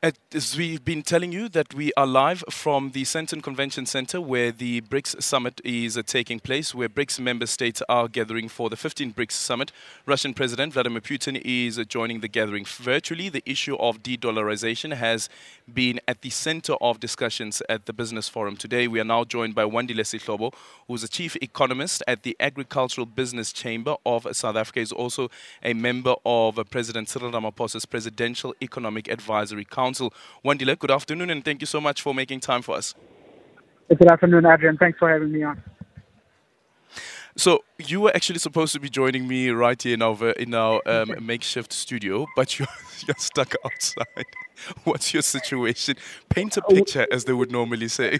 [0.00, 4.52] As we've been telling you that we are live from the Sandton Convention Center where
[4.52, 8.76] the BRICS Summit is uh, taking place, where BRICS member states are gathering for the
[8.76, 9.72] 15th BRICS Summit.
[10.06, 13.28] Russian President Vladimir Putin is uh, joining the gathering virtually.
[13.28, 15.28] The issue of de-dollarization has
[15.74, 18.86] been at the center of discussions at the Business Forum today.
[18.86, 20.54] We are now joined by Wandile Sihlobo,
[20.86, 24.78] who is a chief economist at the Agricultural Business Chamber of South Africa.
[24.78, 25.28] He's also
[25.60, 29.87] a member of uh, President Cyril Ramaphosa's Presidential Economic Advisory Council.
[29.88, 30.12] Council.
[30.44, 32.94] Wandile, good afternoon, and thank you so much for making time for us.
[33.88, 34.76] Good afternoon, Adrian.
[34.76, 35.62] Thanks for having me on.
[37.36, 40.82] So you were actually supposed to be joining me right here in our in our
[40.86, 42.68] um, makeshift studio, but you're
[43.06, 44.26] you're stuck outside.
[44.84, 45.94] What's your situation?
[46.28, 48.18] Paint a picture, as they would normally say.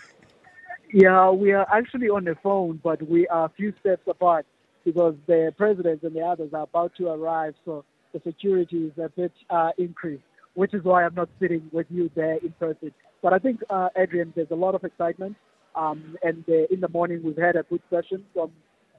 [0.91, 4.47] Yeah, we are actually on the phone, but we are a few steps apart
[4.87, 9.11] because the president and the others are about to arrive, so the security is a
[9.11, 10.28] bit uh, increased
[10.59, 12.91] which is why I'm not sitting with you there in person.
[13.23, 15.37] But I think, uh, Adrian, there's a lot of excitement.
[15.77, 18.51] Um, and uh, in the morning, we've had a good session from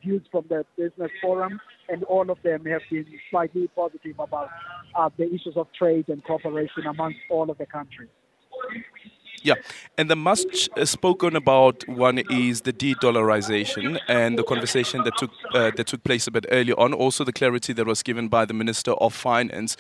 [0.02, 4.48] views from the business forum, and all of them have been slightly positive about
[4.96, 8.08] uh, the issues of trade and cooperation amongst all of the countries.
[9.44, 9.56] Yeah,
[9.98, 15.72] and the much spoken about one is the de-dollarization and the conversation that took uh,
[15.76, 16.94] that took place a bit earlier on.
[16.94, 19.78] Also, the clarity that was given by the Minister of Finance.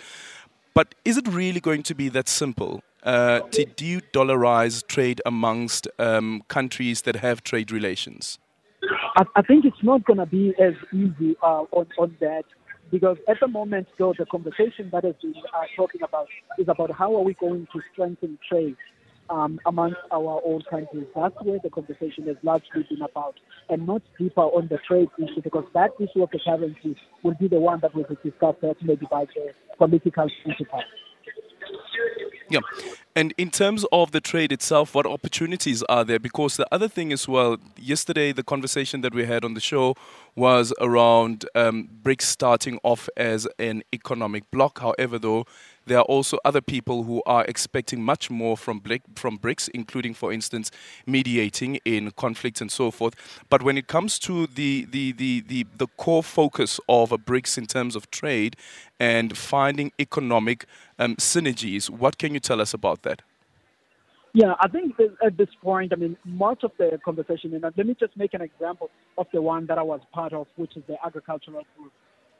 [0.79, 5.89] But is it really going to be that simple uh, to de dollarize trade amongst
[5.99, 8.39] um, countries that have trade relations?
[9.17, 12.45] I, I think it's not going to be as easy uh, on, on that
[12.91, 17.13] because at the moment, though, the conversation that been uh, talking about is about how
[17.13, 18.77] are we going to strengthen trade
[19.29, 21.05] um, amongst our own countries.
[21.15, 23.35] That's where the conversation has largely been about,
[23.69, 27.47] and not deeper on the trade issue, because that issue of the currency will be
[27.47, 30.83] the one that will be discussed maybe by the political principals.
[32.49, 32.59] Yeah.
[33.15, 36.19] And in terms of the trade itself, what opportunities are there?
[36.19, 39.95] Because the other thing as well, yesterday the conversation that we had on the show
[40.35, 44.79] was around um, BRICS starting off as an economic bloc.
[44.79, 45.45] However, though,
[45.89, 48.81] there are also other people who are expecting much more from,
[49.15, 50.69] from BRICS, including, for instance,
[51.05, 53.15] mediating in conflicts and so forth.
[53.49, 57.57] But when it comes to the, the, the, the, the core focus of a BRICS
[57.57, 58.55] in terms of trade
[58.99, 60.65] and finding economic
[60.99, 63.21] um, synergies, what can you tell us about that?
[64.33, 64.95] Yeah, I think
[65.25, 68.41] at this point, I mean, much of the conversation, and let me just make an
[68.41, 71.91] example of the one that I was part of, which is the agricultural group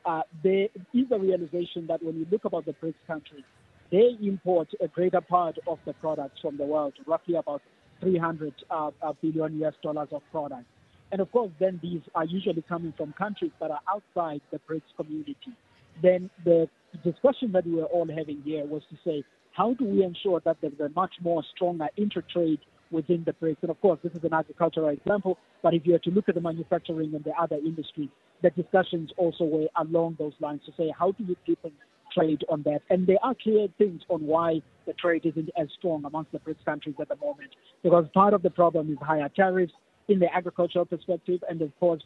[0.06, 3.44] uh, there is a realization that when you look about the BRICS countries,
[3.92, 7.62] they import a greater part of the products from the world, roughly about
[8.02, 10.66] 300 uh, uh billion US dollars of products.
[11.12, 14.96] And of course, then these are usually coming from countries that are outside the BRICS
[14.96, 15.36] community.
[16.02, 16.69] Then the
[17.03, 19.24] discussion that we were all having here was to say,
[19.59, 22.59] how do we ensure that there's a much more stronger intertrade
[22.92, 23.58] within the BRICS?
[23.64, 26.36] And of course, this is an agricultural example, but if you were to look at
[26.36, 28.08] the manufacturing and the other industries,
[28.42, 31.74] the discussions also were along those lines to say how do you deepen
[32.16, 32.80] trade on that?
[32.90, 36.64] And there are clear things on why the trade isn't as strong amongst the BRICS
[36.64, 37.50] countries at the moment.
[37.84, 39.74] Because part of the problem is higher tariffs
[40.08, 42.02] in the agricultural perspective, and of course,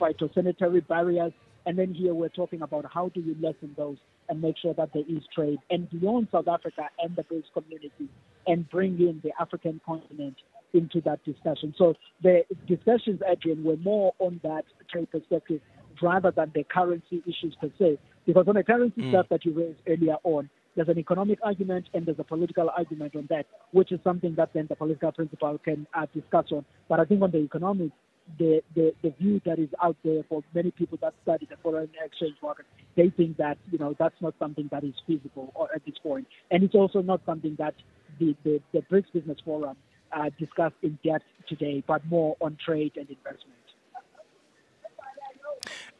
[0.00, 1.32] phytosanitary barriers.
[1.70, 3.96] And then here we're talking about how do you lessen those
[4.28, 8.08] and make sure that there is trade and beyond South Africa and the BRICS community
[8.48, 10.34] and bring in the African continent
[10.74, 11.72] into that discussion.
[11.78, 11.94] So
[12.24, 15.60] the discussions, Adrian, were more on that trade perspective
[16.02, 18.00] rather than the currency issues per se.
[18.26, 19.12] Because on the currency mm.
[19.12, 23.14] stuff that you raised earlier on, there's an economic argument and there's a political argument
[23.14, 26.64] on that, which is something that then the political principal can uh, discuss on.
[26.88, 27.92] But I think on the economic,
[28.38, 31.90] the, the, the view that is out there for many people that study the foreign
[32.04, 35.84] exchange market, they think that, you know, that's not something that is feasible or, at
[35.84, 36.26] this point.
[36.50, 37.74] And it's also not something that
[38.18, 39.76] the, the, the BRICS Business Forum
[40.12, 43.56] uh, discussed in depth today, but more on trade and investment.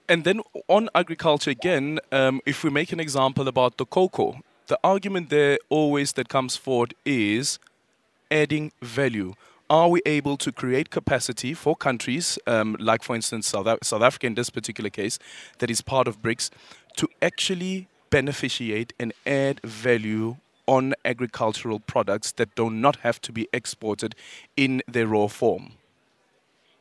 [0.08, 4.78] And then on agriculture again, um, if we make an example about the cocoa, the
[4.82, 7.58] argument there always that comes forward is
[8.31, 9.34] adding value.
[9.70, 14.26] Are we able to create capacity for countries, um, like for instance South, South Africa
[14.26, 15.17] in this particular case,
[15.58, 16.50] that is part of BRICS,
[16.96, 23.49] to actually beneficiate and add value on agricultural products that do not have to be
[23.52, 24.17] exported
[24.56, 25.75] in their raw form?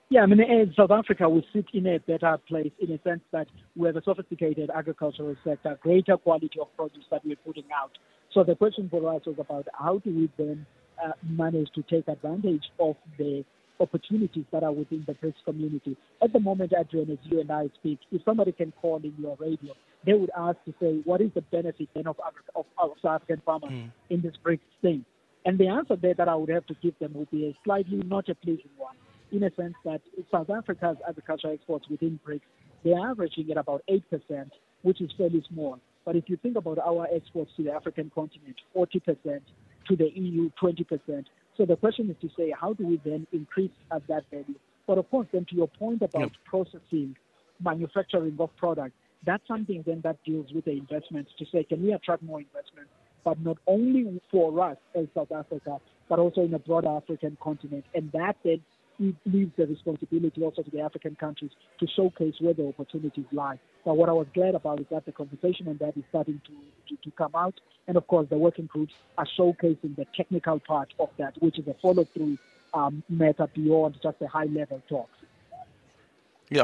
[0.09, 3.21] Yeah, I mean, in South Africa, we sit in a better place in a sense
[3.31, 3.45] that
[3.75, 7.91] we have a sophisticated agricultural sector, greater quality of produce that we're putting out.
[8.33, 10.65] So the question for us was about how do we then
[11.04, 13.44] uh, manage to take advantage of the
[13.80, 15.96] opportunities that are within the BRICS community.
[16.22, 19.38] At the moment, Adrian, as you and I speak, if somebody can call in your
[19.40, 19.74] radio,
[20.06, 22.18] they would ask to say, what is the benefit then of,
[22.56, 23.92] of, of South African farmers mm.
[24.10, 25.06] in this BRICS thing?
[25.46, 27.98] And the answer there that I would have to give them would be a slightly
[28.06, 28.96] not a pleasing one,
[29.31, 30.01] in a sense that
[30.31, 32.42] South Africa's agricultural exports within BRICS,
[32.84, 34.01] they're averaging at about 8%,
[34.81, 35.80] which is fairly small.
[36.06, 39.42] But if you think about our exports to the African continent, 40%,
[39.89, 41.25] to the EU, 20%.
[41.57, 44.56] So the question is to say, how do we then increase at that value?
[44.88, 46.31] But of course, then to your point about yep.
[46.45, 47.15] processing,
[47.62, 48.95] manufacturing of products,
[49.25, 52.88] that's something then that deals with the investments to say, can we attract more investment?
[53.25, 57.83] But not only for us as South Africa, but also in a broader African continent.
[57.94, 58.62] And that then
[59.00, 63.60] it leaves the responsibility also to the African countries to showcase where the opportunities lie.
[63.86, 66.96] But what I was glad about is that the conversation on that is starting to,
[66.96, 67.60] to, to come out.
[67.88, 71.68] And of course, the working groups are showcasing the technical part of that, which is
[71.68, 72.38] a follow through
[72.74, 75.19] um, matter beyond just the high level talks.
[76.51, 76.63] Yeah.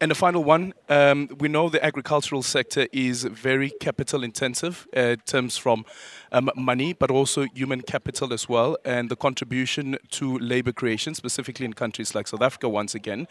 [0.00, 5.00] And the final one, um, we know the agricultural sector is very capital intensive uh,
[5.00, 5.84] in terms from
[6.30, 11.66] um, money, but also human capital as well, and the contribution to labor creation, specifically
[11.66, 13.26] in countries like South Africa, once again.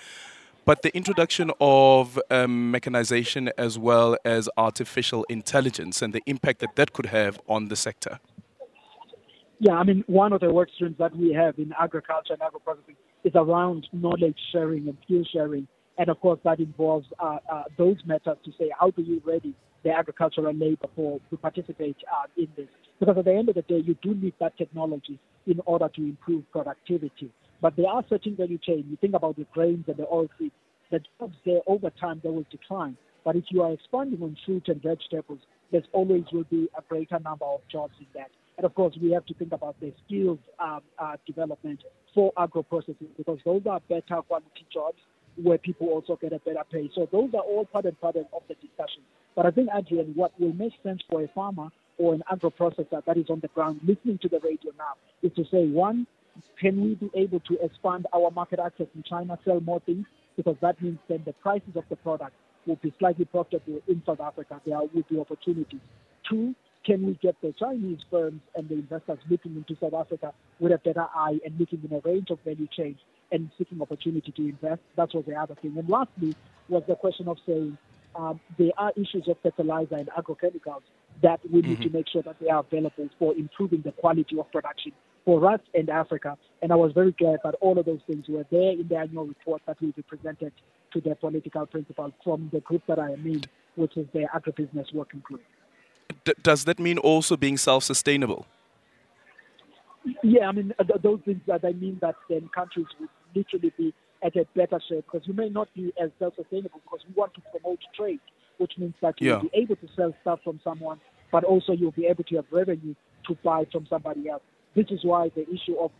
[0.65, 6.75] But the introduction of um, mechanization as well as artificial intelligence and the impact that
[6.75, 8.19] that could have on the sector.
[9.59, 12.95] Yeah, I mean, one of the work streams that we have in agriculture and agro-processing
[13.23, 15.67] is around knowledge sharing and skill sharing
[15.97, 19.53] and of course, that involves uh, uh, those methods to say, how do you ready
[19.83, 22.67] the agricultural labor for to participate uh, in this?
[22.99, 26.01] Because at the end of the day, you do need that technology in order to
[26.01, 27.31] improve productivity.
[27.61, 28.85] But there are certain value chains.
[28.89, 30.51] You think about the grains and the oilseeds.
[30.89, 32.97] The jobs there over time they will decline.
[33.23, 35.39] But if you are expanding on fruit and vegetables,
[35.71, 38.29] there's always will be a greater number of jobs in that.
[38.57, 42.63] And of course, we have to think about the skills um, uh, development for agro
[42.63, 44.97] processing because those are better quality jobs
[45.41, 46.89] where people also get a better pay.
[46.93, 49.01] So those are all part and part of the discussion.
[49.35, 53.03] But I think, Adrian, what will make sense for a farmer or an agro processor
[53.05, 56.07] that is on the ground listening to the radio now is to say, one,
[56.59, 60.05] can we be able to expand our market access in China, sell more things?
[60.35, 62.33] Because that means then the prices of the product
[62.65, 64.59] will be slightly profitable in South Africa.
[64.65, 65.81] There will be opportunities.
[66.27, 70.71] Two, can we get the Chinese firms and the investors looking into South Africa with
[70.71, 72.97] a better eye and looking in a range of value chains
[73.33, 74.81] and seeking opportunity to invest?
[74.95, 75.75] That was the other thing.
[75.77, 76.35] And lastly
[76.69, 77.77] was the question of saying
[78.15, 80.83] um, there are issues of fertilizer and agrochemicals
[81.21, 81.83] that we need mm-hmm.
[81.83, 84.91] to make sure that they are available for improving the quality of production
[85.25, 86.37] for us and Africa.
[86.61, 89.25] And I was very glad that all of those things were there in the annual
[89.25, 90.53] report that will be presented
[90.93, 93.43] to the political principals from the group that I am in,
[93.75, 95.41] which is the agribusiness working group.
[96.25, 98.45] D- does that mean also being self-sustainable?
[100.21, 103.93] Yeah, I mean th- those things that I mean that then countries would literally be
[104.23, 107.41] at a better shape because you may not be as self-sustainable because we want to
[107.51, 108.19] promote trade,
[108.57, 109.41] which means that you'll yeah.
[109.41, 110.99] be able to sell stuff from someone,
[111.31, 112.95] but also you'll be able to have revenue
[113.27, 114.43] to buy from somebody else.
[114.75, 115.91] This is why the issue of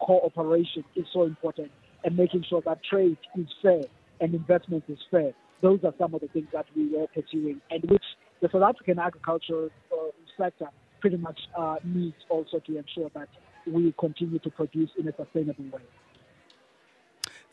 [0.00, 1.70] cooperation is so important
[2.04, 3.82] and making sure that trade is fair
[4.20, 5.32] and investment is fair.
[5.62, 8.04] Those are some of the things that we were pursuing and which
[8.40, 9.96] the South African agriculture uh,
[10.38, 10.68] sector
[11.00, 13.28] pretty much uh, needs also to ensure that
[13.66, 15.82] we continue to produce in a sustainable way.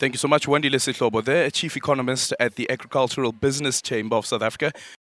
[0.01, 4.25] Thank you so much, Wandile Sihlobo, there, Chief Economist at the Agricultural Business Chamber of
[4.25, 4.71] South Africa.